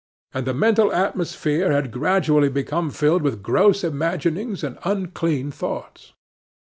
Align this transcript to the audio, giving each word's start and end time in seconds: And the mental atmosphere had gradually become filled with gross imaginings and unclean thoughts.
And 0.33 0.47
the 0.47 0.53
mental 0.55 0.91
atmosphere 0.91 1.71
had 1.71 1.91
gradually 1.91 2.49
become 2.49 2.89
filled 2.89 3.21
with 3.21 3.43
gross 3.43 3.83
imaginings 3.83 4.63
and 4.63 4.79
unclean 4.83 5.51
thoughts. 5.51 6.13